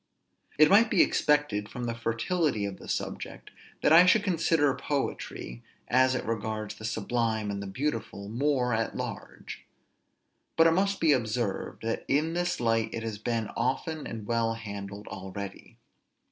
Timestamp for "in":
12.07-12.33